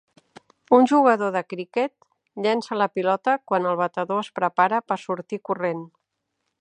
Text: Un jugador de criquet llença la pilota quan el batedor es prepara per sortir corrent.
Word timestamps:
Un 0.77 0.87
jugador 0.91 1.33
de 1.35 1.43
criquet 1.51 1.93
llença 2.45 2.79
la 2.83 2.87
pilota 2.95 3.35
quan 3.51 3.69
el 3.73 3.77
batedor 3.83 4.23
es 4.25 4.33
prepara 4.41 4.81
per 4.89 4.99
sortir 5.03 5.41
corrent. 5.51 5.85